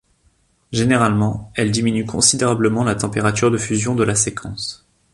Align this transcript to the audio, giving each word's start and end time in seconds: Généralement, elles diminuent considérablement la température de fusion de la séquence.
Généralement, 0.71 1.51
elles 1.53 1.69
diminuent 1.69 2.07
considérablement 2.07 2.83
la 2.83 2.95
température 2.95 3.51
de 3.51 3.57
fusion 3.57 3.93
de 3.93 4.03
la 4.03 4.15
séquence. 4.15 4.83